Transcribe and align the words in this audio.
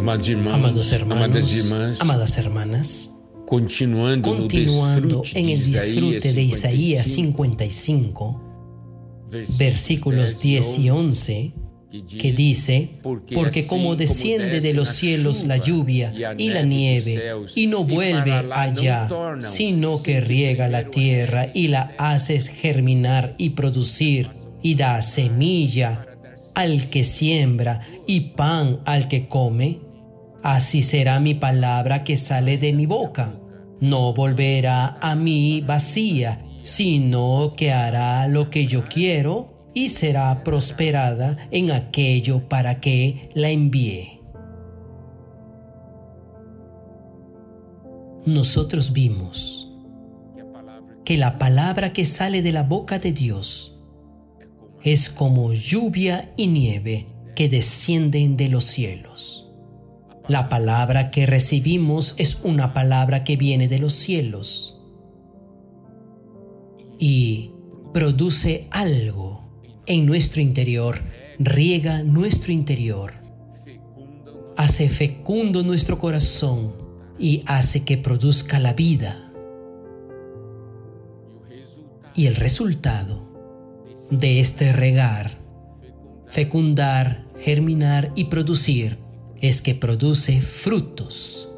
Amados 0.00 0.30
irmãos, 0.30 0.54
Amados 0.54 0.92
hermanos, 0.92 1.24
amadas 1.24 1.52
irmãs, 1.52 2.00
amadas 2.00 2.38
hermanas, 2.38 3.10
continuando, 3.46 4.30
continuando 4.30 5.22
en 5.34 5.50
el 5.50 5.62
disfrute 5.62 6.32
de 6.32 6.42
Isaías 6.42 7.06
55, 7.06 8.40
55, 9.30 9.58
versículos 9.58 10.40
10 10.40 10.78
y 10.78 10.88
11, 10.88 11.52
que 12.18 12.32
dice, 12.32 12.92
porque 13.02 13.66
como 13.66 13.94
desciende 13.94 14.62
de 14.62 14.72
los 14.72 14.88
cielos 14.88 15.44
la 15.44 15.58
lluvia 15.58 16.14
y 16.38 16.48
la 16.48 16.62
nieve, 16.62 17.34
y 17.54 17.66
no 17.66 17.84
vuelve 17.84 18.32
allá, 18.52 19.06
sino 19.38 20.02
que 20.02 20.22
riega 20.22 20.68
la 20.68 20.84
tierra 20.84 21.48
y 21.52 21.68
la 21.68 21.92
haces 21.98 22.48
germinar 22.48 23.34
y 23.36 23.50
producir, 23.50 24.30
y 24.62 24.76
da 24.76 25.02
semilla 25.02 26.06
al 26.54 26.88
que 26.88 27.04
siembra 27.04 27.82
y 28.06 28.30
pan 28.30 28.80
al 28.86 29.06
que 29.06 29.28
come, 29.28 29.89
así 30.42 30.82
será 30.82 31.20
mi 31.20 31.34
palabra 31.34 32.04
que 32.04 32.16
sale 32.16 32.58
de 32.58 32.72
mi 32.72 32.86
boca. 32.86 33.34
No 33.80 34.12
volverá 34.12 34.98
a 35.00 35.14
mí 35.14 35.62
vacía, 35.62 36.44
sino 36.62 37.54
que 37.56 37.72
hará 37.72 38.28
lo 38.28 38.50
que 38.50 38.66
yo 38.66 38.82
quiero 38.82 39.68
y 39.74 39.88
será 39.90 40.42
prosperada 40.44 41.36
en 41.50 41.70
aquello 41.70 42.48
para 42.48 42.80
que 42.80 43.30
la 43.34 43.50
envíe. 43.50 44.20
Nosotros 48.26 48.92
vimos 48.92 49.74
que 51.04 51.16
la 51.16 51.38
palabra 51.38 51.92
que 51.92 52.04
sale 52.04 52.42
de 52.42 52.52
la 52.52 52.62
boca 52.62 52.98
de 52.98 53.12
Dios 53.12 53.78
es 54.82 55.08
como 55.08 55.52
lluvia 55.52 56.32
y 56.36 56.46
nieve 56.46 57.06
que 57.34 57.48
descienden 57.48 58.36
de 58.36 58.48
los 58.48 58.64
cielos. 58.64 59.49
La 60.30 60.48
palabra 60.48 61.10
que 61.10 61.26
recibimos 61.26 62.14
es 62.16 62.38
una 62.44 62.72
palabra 62.72 63.24
que 63.24 63.36
viene 63.36 63.66
de 63.66 63.80
los 63.80 63.94
cielos 63.94 64.80
y 67.00 67.50
produce 67.92 68.68
algo 68.70 69.42
en 69.86 70.06
nuestro 70.06 70.40
interior, 70.40 71.00
riega 71.40 72.04
nuestro 72.04 72.52
interior, 72.52 73.14
hace 74.56 74.88
fecundo 74.88 75.64
nuestro 75.64 75.98
corazón 75.98 76.74
y 77.18 77.42
hace 77.46 77.82
que 77.82 77.98
produzca 77.98 78.60
la 78.60 78.72
vida. 78.74 79.32
Y 82.14 82.26
el 82.28 82.36
resultado 82.36 83.26
de 84.12 84.38
este 84.38 84.72
regar, 84.72 85.40
fecundar, 86.28 87.26
germinar 87.36 88.12
y 88.14 88.26
producir 88.26 89.09
es 89.40 89.62
que 89.62 89.74
produce 89.74 90.40
frutos, 90.42 91.48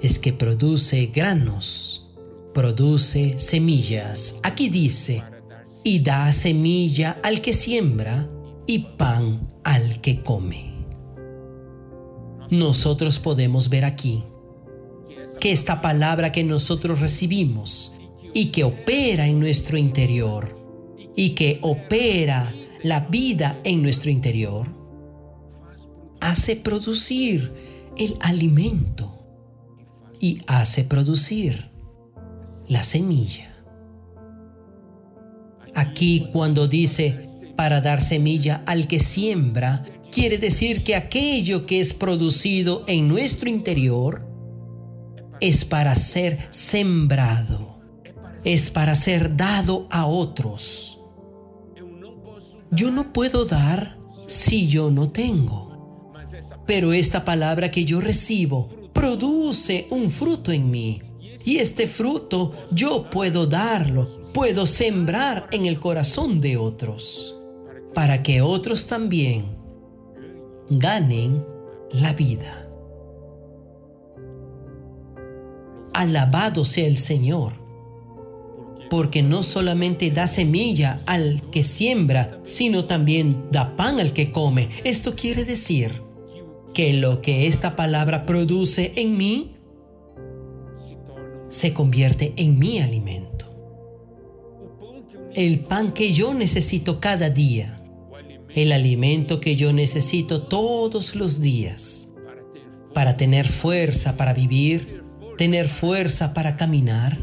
es 0.00 0.18
que 0.18 0.32
produce 0.32 1.06
granos, 1.06 2.10
produce 2.52 3.38
semillas. 3.38 4.40
Aquí 4.42 4.68
dice, 4.68 5.22
y 5.84 6.00
da 6.00 6.32
semilla 6.32 7.18
al 7.22 7.40
que 7.40 7.52
siembra 7.52 8.28
y 8.66 8.80
pan 8.96 9.48
al 9.64 10.00
que 10.00 10.22
come. 10.22 10.72
Nosotros 12.50 13.18
podemos 13.18 13.68
ver 13.68 13.84
aquí 13.84 14.24
que 15.40 15.52
esta 15.52 15.80
palabra 15.80 16.32
que 16.32 16.44
nosotros 16.44 17.00
recibimos 17.00 17.94
y 18.34 18.46
que 18.46 18.64
opera 18.64 19.26
en 19.26 19.40
nuestro 19.40 19.78
interior 19.78 20.58
y 21.16 21.30
que 21.30 21.58
opera 21.62 22.52
la 22.82 23.00
vida 23.00 23.60
en 23.64 23.82
nuestro 23.82 24.10
interior, 24.10 24.68
hace 26.22 26.54
producir 26.54 27.52
el 27.98 28.16
alimento 28.20 29.18
y 30.20 30.40
hace 30.46 30.84
producir 30.84 31.68
la 32.68 32.84
semilla. 32.84 33.52
Aquí 35.74 36.28
cuando 36.32 36.68
dice 36.68 37.20
para 37.56 37.80
dar 37.80 38.00
semilla 38.00 38.62
al 38.66 38.86
que 38.86 39.00
siembra, 39.00 39.84
quiere 40.12 40.38
decir 40.38 40.84
que 40.84 40.94
aquello 40.94 41.66
que 41.66 41.80
es 41.80 41.92
producido 41.92 42.84
en 42.86 43.08
nuestro 43.08 43.50
interior 43.50 44.24
es 45.40 45.64
para 45.64 45.96
ser 45.96 46.38
sembrado, 46.50 47.80
es 48.44 48.70
para 48.70 48.94
ser 48.94 49.36
dado 49.36 49.88
a 49.90 50.06
otros. 50.06 51.00
Yo 52.70 52.92
no 52.92 53.12
puedo 53.12 53.44
dar 53.44 53.98
si 54.28 54.68
yo 54.68 54.88
no 54.90 55.10
tengo. 55.10 55.71
Pero 56.66 56.92
esta 56.92 57.24
palabra 57.24 57.70
que 57.70 57.84
yo 57.84 58.00
recibo 58.00 58.68
produce 58.92 59.86
un 59.90 60.10
fruto 60.10 60.52
en 60.52 60.70
mí. 60.70 61.02
Y 61.44 61.58
este 61.58 61.86
fruto 61.86 62.52
yo 62.70 63.10
puedo 63.10 63.46
darlo, 63.46 64.06
puedo 64.32 64.64
sembrar 64.64 65.48
en 65.50 65.66
el 65.66 65.80
corazón 65.80 66.40
de 66.40 66.56
otros, 66.56 67.36
para 67.94 68.22
que 68.22 68.42
otros 68.42 68.86
también 68.86 69.56
ganen 70.70 71.44
la 71.90 72.12
vida. 72.12 72.68
Alabado 75.92 76.64
sea 76.64 76.86
el 76.86 76.96
Señor 76.96 77.60
porque 78.88 79.22
no 79.22 79.42
solamente 79.42 80.10
da 80.10 80.26
semilla 80.26 81.00
al 81.06 81.40
que 81.50 81.62
siembra, 81.62 82.42
sino 82.46 82.84
también 82.84 83.46
da 83.50 83.74
pan 83.74 83.98
al 83.98 84.12
que 84.12 84.30
come. 84.30 84.68
Esto 84.84 85.16
quiere 85.16 85.46
decir 85.46 86.02
que 86.74 86.92
lo 86.94 87.20
que 87.22 87.46
esta 87.46 87.76
palabra 87.76 88.26
produce 88.26 88.92
en 88.96 89.16
mí 89.16 89.56
se 91.48 91.74
convierte 91.74 92.32
en 92.36 92.58
mi 92.58 92.80
alimento. 92.80 93.46
El 95.34 95.60
pan 95.60 95.92
que 95.92 96.12
yo 96.12 96.34
necesito 96.34 97.00
cada 97.00 97.30
día, 97.30 97.82
el 98.54 98.72
alimento 98.72 99.40
que 99.40 99.56
yo 99.56 99.72
necesito 99.72 100.42
todos 100.42 101.14
los 101.14 101.40
días 101.40 102.12
para 102.92 103.16
tener 103.16 103.48
fuerza 103.48 104.16
para 104.16 104.34
vivir, 104.34 105.02
tener 105.38 105.68
fuerza 105.68 106.34
para 106.34 106.56
caminar, 106.56 107.18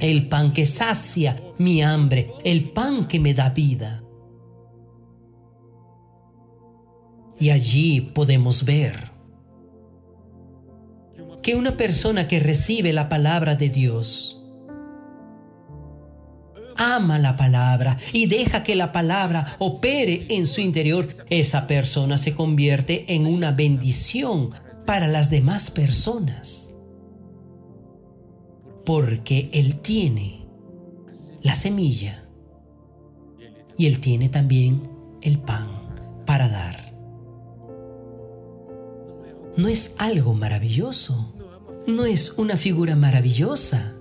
el 0.00 0.28
pan 0.28 0.52
que 0.52 0.66
sacia 0.66 1.40
mi 1.58 1.82
hambre, 1.82 2.30
el 2.44 2.70
pan 2.70 3.08
que 3.08 3.20
me 3.20 3.34
da 3.34 3.50
vida. 3.50 4.03
Y 7.38 7.50
allí 7.50 8.00
podemos 8.00 8.64
ver 8.64 9.10
que 11.42 11.56
una 11.56 11.76
persona 11.76 12.26
que 12.26 12.40
recibe 12.40 12.92
la 12.92 13.08
palabra 13.08 13.54
de 13.54 13.68
Dios, 13.68 14.40
ama 16.76 17.18
la 17.18 17.36
palabra 17.36 17.98
y 18.12 18.26
deja 18.26 18.64
que 18.64 18.74
la 18.74 18.92
palabra 18.92 19.56
opere 19.58 20.26
en 20.30 20.46
su 20.46 20.60
interior, 20.60 21.06
esa 21.30 21.66
persona 21.66 22.18
se 22.18 22.34
convierte 22.34 23.14
en 23.14 23.26
una 23.26 23.52
bendición 23.52 24.50
para 24.86 25.06
las 25.06 25.30
demás 25.30 25.70
personas 25.70 26.74
porque 28.84 29.48
Él 29.52 29.80
tiene 29.80 30.46
la 31.42 31.54
semilla 31.54 32.28
y 33.76 33.86
Él 33.86 34.00
tiene 34.00 34.28
también 34.28 34.82
el 35.22 35.38
pan 35.38 35.68
para 36.26 36.48
dar. 36.48 36.83
¿No 39.56 39.68
es 39.68 39.94
algo 39.98 40.34
maravilloso? 40.34 41.32
¿No 41.86 42.06
es 42.06 42.32
una 42.38 42.56
figura 42.56 42.96
maravillosa? 42.96 43.94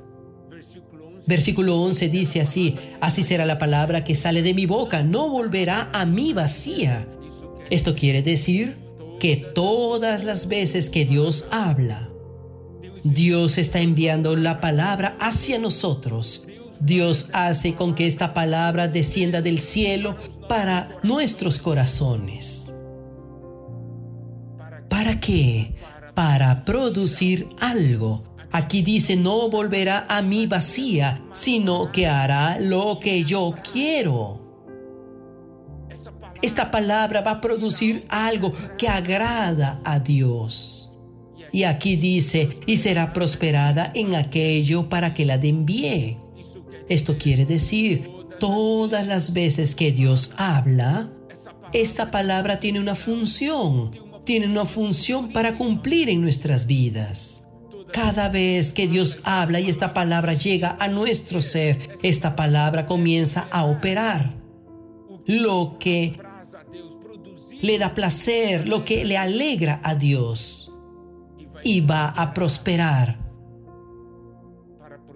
Versículo 1.27 1.79
11 1.79 2.09
dice 2.09 2.41
así, 2.41 2.75
así 3.01 3.21
será 3.21 3.45
la 3.45 3.59
palabra 3.59 4.03
que 4.03 4.15
sale 4.15 4.41
de 4.41 4.53
mi 4.53 4.65
boca, 4.65 5.03
no 5.03 5.29
volverá 5.29 5.89
a 5.93 6.05
mí 6.05 6.33
vacía. 6.33 7.07
Esto 7.69 7.95
quiere 7.95 8.23
decir 8.23 8.77
que 9.19 9.37
todas 9.37 10.23
las 10.23 10.47
veces 10.47 10.89
que 10.89 11.05
Dios 11.05 11.45
habla, 11.51 12.09
Dios 13.03 13.57
está 13.57 13.79
enviando 13.79 14.35
la 14.35 14.59
palabra 14.59 15.17
hacia 15.19 15.59
nosotros. 15.59 16.47
Dios 16.81 17.27
hace 17.31 17.75
con 17.75 17.93
que 17.93 18.07
esta 18.07 18.33
palabra 18.33 18.87
descienda 18.87 19.41
del 19.41 19.59
cielo 19.59 20.15
para 20.49 20.89
nuestros 21.03 21.59
corazones. 21.59 22.72
¿Para 24.93 25.19
qué? 25.19 25.73
Para 26.13 26.63
producir 26.65 27.47
algo. 27.59 28.23
Aquí 28.51 28.83
dice, 28.83 29.15
no 29.15 29.49
volverá 29.49 30.05
a 30.07 30.21
mí 30.21 30.45
vacía, 30.45 31.19
sino 31.31 31.91
que 31.91 32.05
hará 32.05 32.59
lo 32.59 32.99
que 32.99 33.23
yo 33.23 33.55
quiero. 33.73 34.39
Esta 36.43 36.69
palabra 36.69 37.21
va 37.21 37.31
a 37.31 37.41
producir 37.41 38.05
algo 38.07 38.53
que 38.77 38.87
agrada 38.87 39.81
a 39.83 39.97
Dios. 39.97 40.95
Y 41.51 41.63
aquí 41.63 41.95
dice, 41.95 42.49
y 42.67 42.77
será 42.77 43.13
prosperada 43.13 43.91
en 43.95 44.13
aquello 44.13 44.89
para 44.89 45.15
que 45.15 45.25
la 45.25 45.35
envíe. 45.35 46.19
Esto 46.87 47.17
quiere 47.17 47.47
decir, 47.47 48.11
todas 48.39 49.07
las 49.07 49.33
veces 49.33 49.73
que 49.73 49.91
Dios 49.91 50.35
habla, 50.37 51.09
esta 51.73 52.11
palabra 52.11 52.59
tiene 52.59 52.79
una 52.79 52.93
función 52.93 54.02
tiene 54.23 54.47
una 54.47 54.65
función 54.65 55.31
para 55.31 55.57
cumplir 55.57 56.09
en 56.09 56.21
nuestras 56.21 56.65
vidas. 56.65 57.43
Cada 57.91 58.29
vez 58.29 58.73
que 58.73 58.87
Dios 58.87 59.19
habla 59.23 59.59
y 59.59 59.69
esta 59.69 59.93
palabra 59.93 60.33
llega 60.33 60.75
a 60.79 60.87
nuestro 60.87 61.41
ser, 61.41 61.95
esta 62.01 62.35
palabra 62.35 62.85
comienza 62.87 63.47
a 63.51 63.65
operar. 63.65 64.33
Lo 65.25 65.77
que 65.79 66.17
le 67.61 67.77
da 67.77 67.93
placer, 67.93 68.67
lo 68.67 68.83
que 68.83 69.05
le 69.05 69.17
alegra 69.17 69.79
a 69.83 69.95
Dios 69.95 70.71
y 71.63 71.81
va 71.81 72.09
a 72.09 72.33
prosperar 72.33 73.19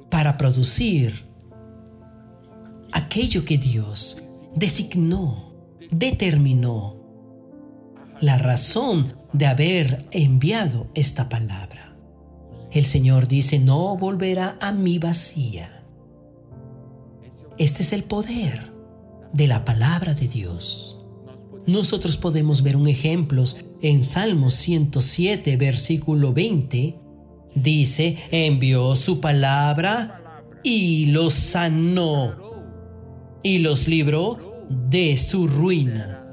para 0.09 0.37
producir 0.37 1.25
aquello 2.91 3.43
que 3.43 3.57
Dios 3.57 4.21
designó, 4.55 5.53
determinó, 5.91 6.96
la 8.21 8.37
razón 8.37 9.13
de 9.33 9.45
haber 9.45 10.05
enviado 10.11 10.87
esta 10.93 11.29
palabra. 11.29 11.95
El 12.71 12.85
Señor 12.85 13.27
dice, 13.27 13.59
no 13.59 13.97
volverá 13.97 14.57
a 14.59 14.71
mí 14.71 14.99
vacía. 14.99 15.83
Este 17.57 17.83
es 17.83 17.93
el 17.93 18.03
poder 18.03 18.71
de 19.33 19.47
la 19.47 19.65
palabra 19.65 20.13
de 20.13 20.27
Dios. 20.27 20.99
Nosotros 21.65 22.17
podemos 22.17 22.61
ver 22.61 22.75
un 22.75 22.87
ejemplo 22.87 23.43
en 23.81 24.03
Salmos 24.03 24.53
107, 24.55 25.57
versículo 25.57 26.33
20. 26.33 26.95
Dice, 27.55 28.17
envió 28.31 28.95
su 28.95 29.19
palabra 29.19 30.43
y 30.63 31.07
los 31.07 31.33
sanó 31.33 32.35
y 33.43 33.59
los 33.59 33.87
libró 33.87 34.65
de 34.69 35.17
su 35.17 35.47
ruina. 35.47 36.26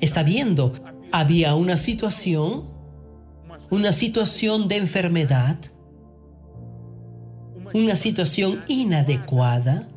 Está 0.00 0.22
viendo, 0.22 0.72
había 1.12 1.54
una 1.54 1.76
situación, 1.76 2.64
una 3.70 3.92
situación 3.92 4.68
de 4.68 4.76
enfermedad, 4.76 5.58
una 7.72 7.96
situación 7.96 8.60
inadecuada, 8.66 9.88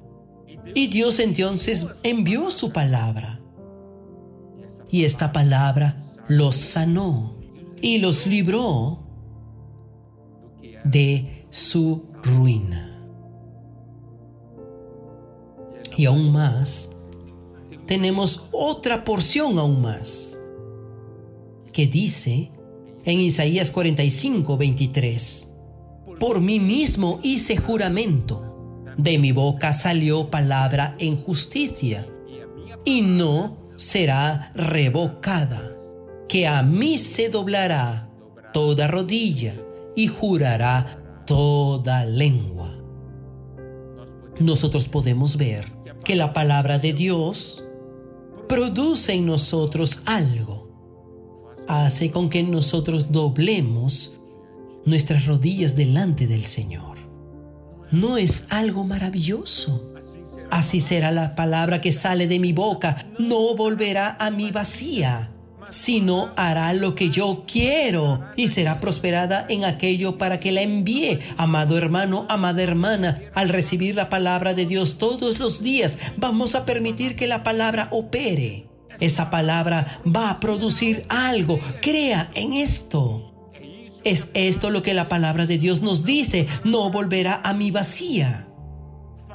y 0.76 0.88
Dios 0.88 1.20
entonces 1.20 1.86
envió 2.04 2.50
su 2.52 2.72
palabra. 2.72 3.40
Y 4.90 5.06
esta 5.06 5.32
palabra 5.32 5.98
los 6.28 6.56
sanó 6.56 7.38
y 7.82 7.98
los 7.98 8.28
libró 8.28 9.00
de 10.84 11.46
su 11.50 12.06
ruina. 12.24 12.90
Y 15.96 16.06
aún 16.06 16.32
más, 16.32 16.93
tenemos 17.86 18.46
otra 18.52 19.04
porción 19.04 19.58
aún 19.60 19.82
más, 19.82 20.40
que 21.72 21.88
dice 21.88 22.52
en 23.06 23.20
Isaías 23.20 23.72
45, 23.72 24.58
23, 24.58 25.54
Por 26.20 26.40
mí 26.40 26.60
mismo 26.60 27.20
hice 27.24 27.58
juramento, 27.58 28.94
de 28.98 29.18
mi 29.18 29.32
boca 29.32 29.74
salió 29.74 30.30
palabra 30.30 30.96
en 31.00 31.16
justicia, 31.16 32.08
y 32.86 33.02
no 33.02 33.58
será 33.76 34.52
revocada, 34.56 35.76
que 36.30 36.48
a 36.48 36.64
mí 36.64 36.98
se 36.98 37.30
doblará 37.30 38.10
toda 38.54 38.88
rodilla 38.88 39.56
y 39.96 40.08
jurará 40.08 41.24
toda 41.26 42.06
lengua. 42.06 42.78
Nosotros 44.40 44.88
podemos 44.88 45.38
ver 45.38 45.72
que 46.04 46.16
la 46.16 46.34
palabra 46.34 46.80
de 46.80 46.94
Dios 46.94 47.64
produce 48.48 49.14
en 49.14 49.26
nosotros 49.26 50.02
algo. 50.06 50.70
Hace 51.68 52.12
con 52.12 52.30
que 52.30 52.44
nosotros 52.44 53.12
doblemos 53.12 54.14
nuestras 54.86 55.26
rodillas 55.26 55.76
delante 55.76 56.28
del 56.28 56.46
Señor. 56.46 56.98
¿No 57.92 58.18
es 58.18 58.48
algo 58.50 58.84
maravilloso? 58.84 59.94
Así 60.50 60.82
será 60.82 61.12
la 61.12 61.36
palabra 61.36 61.82
que 61.82 61.92
sale 61.92 62.28
de 62.28 62.40
mi 62.40 62.54
boca. 62.54 63.08
No 63.18 63.56
volverá 63.56 64.18
a 64.20 64.30
mí 64.30 64.52
vacía 64.52 65.33
sino 65.74 66.30
hará 66.36 66.72
lo 66.74 66.94
que 66.94 67.10
yo 67.10 67.46
quiero 67.52 68.22
y 68.36 68.48
será 68.48 68.80
prosperada 68.80 69.44
en 69.50 69.66
aquello 69.66 70.20
para 70.20 70.40
que 70.40 70.52
la 70.52 70.62
envíe. 70.62 71.20
Amado 71.36 71.78
hermano, 71.78 72.28
amada 72.30 72.62
hermana, 72.62 73.22
al 73.34 73.50
recibir 73.50 73.96
la 73.96 74.08
palabra 74.08 74.54
de 74.54 74.68
Dios 74.68 75.00
todos 75.00 75.40
los 75.40 75.64
días, 75.64 75.98
vamos 76.16 76.54
a 76.54 76.64
permitir 76.64 77.16
que 77.16 77.26
la 77.26 77.42
palabra 77.42 77.88
opere. 77.92 78.68
Esa 79.00 79.32
palabra 79.32 80.00
va 80.06 80.30
a 80.30 80.40
producir 80.40 81.06
algo. 81.10 81.60
Crea 81.82 82.30
en 82.36 82.54
esto. 82.54 83.34
Es 84.04 84.30
esto 84.36 84.70
lo 84.70 84.84
que 84.84 84.94
la 84.94 85.10
palabra 85.10 85.48
de 85.48 85.58
Dios 85.58 85.82
nos 85.82 86.06
dice. 86.06 86.48
No 86.64 86.92
volverá 86.92 87.42
a 87.44 87.54
mi 87.54 87.72
vacía. 87.72 88.48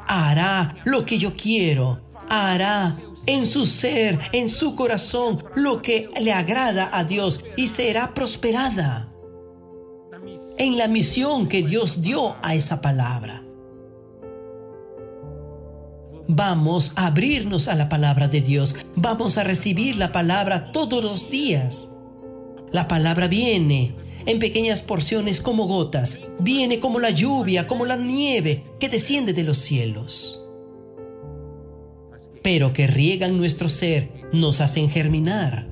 Hará 0.06 0.76
lo 0.84 1.04
que 1.04 1.18
yo 1.18 1.34
quiero. 1.34 2.00
Hará 2.28 2.96
en 3.28 3.44
su 3.44 3.66
ser, 3.66 4.18
en 4.32 4.48
su 4.48 4.74
corazón, 4.74 5.44
lo 5.54 5.82
que 5.82 6.08
le 6.18 6.32
agrada 6.32 6.88
a 6.90 7.04
Dios 7.04 7.44
y 7.56 7.66
será 7.66 8.14
prosperada 8.14 9.12
en 10.56 10.78
la 10.78 10.88
misión 10.88 11.46
que 11.46 11.62
Dios 11.62 12.00
dio 12.00 12.36
a 12.42 12.54
esa 12.54 12.80
palabra. 12.80 13.44
Vamos 16.26 16.92
a 16.96 17.08
abrirnos 17.08 17.68
a 17.68 17.74
la 17.74 17.90
palabra 17.90 18.28
de 18.28 18.40
Dios. 18.40 18.74
Vamos 18.96 19.36
a 19.36 19.44
recibir 19.44 19.96
la 19.96 20.10
palabra 20.10 20.72
todos 20.72 21.04
los 21.04 21.30
días. 21.30 21.90
La 22.72 22.88
palabra 22.88 23.28
viene 23.28 23.94
en 24.24 24.38
pequeñas 24.38 24.80
porciones 24.80 25.42
como 25.42 25.66
gotas. 25.66 26.18
Viene 26.40 26.80
como 26.80 26.98
la 26.98 27.10
lluvia, 27.10 27.66
como 27.66 27.84
la 27.84 27.96
nieve 27.96 28.64
que 28.80 28.88
desciende 28.88 29.34
de 29.34 29.44
los 29.44 29.58
cielos 29.58 30.47
pero 32.42 32.72
que 32.72 32.86
riegan 32.86 33.36
nuestro 33.36 33.68
ser, 33.68 34.10
nos 34.32 34.60
hacen 34.60 34.90
germinar, 34.90 35.68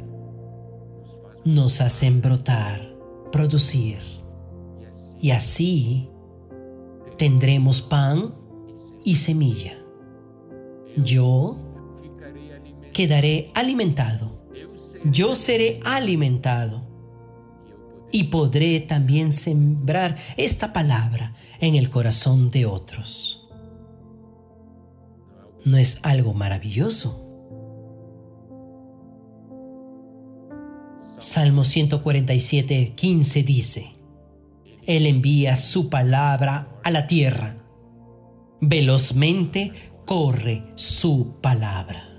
nos 1.44 1.80
hacen 1.80 2.20
brotar, 2.20 2.94
producir. 3.30 3.98
Y 5.20 5.30
así 5.30 6.08
tendremos 7.16 7.82
pan 7.82 8.34
y 9.04 9.16
semilla. 9.16 9.74
Yo 10.96 11.58
quedaré 12.93 13.50
alimentado. 13.55 14.32
Yo 15.05 15.34
seré 15.34 15.81
alimentado. 15.84 16.84
Y 18.10 18.24
podré 18.24 18.81
también 18.81 19.32
sembrar 19.32 20.17
esta 20.36 20.72
palabra 20.72 21.34
en 21.60 21.74
el 21.74 21.91
corazón 21.91 22.50
de 22.50 22.67
otros. 22.67 23.45
¿No 25.67 25.79
es 25.79 25.99
algo 26.05 26.32
maravilloso? 26.32 27.25
Salmo 31.19 31.65
147, 31.65 32.93
15 32.94 33.43
dice, 33.43 33.96
Él 34.87 35.06
envía 35.06 35.56
su 35.56 35.91
palabra 35.91 36.69
a 36.85 36.93
la 36.93 37.08
tierra. 37.08 37.56
Velozmente 38.61 39.73
corre 40.05 40.63
su 40.77 41.41
palabra. 41.41 42.11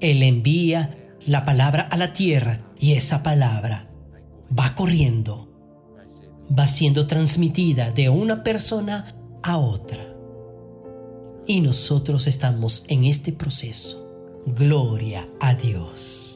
Él 0.00 0.22
envía 0.22 1.16
la 1.26 1.44
palabra 1.44 1.82
a 1.82 1.98
la 1.98 2.14
tierra 2.14 2.62
y 2.78 2.94
esa 2.94 3.22
palabra 3.22 3.90
va 4.58 4.74
corriendo, 4.74 5.52
va 6.58 6.66
siendo 6.66 7.06
transmitida 7.06 7.90
de 7.90 8.08
una 8.08 8.42
persona 8.42 9.14
a 9.42 9.58
otra 9.58 10.09
y 11.46 11.60
nosotros 11.60 12.26
estamos 12.26 12.84
en 12.88 13.04
este 13.04 13.32
proceso. 13.32 14.06
Gloria 14.46 15.28
a 15.40 15.54
Dios. 15.54 16.29